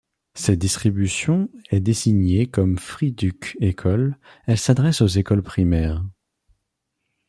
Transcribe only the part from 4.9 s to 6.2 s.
aux écoles primaires.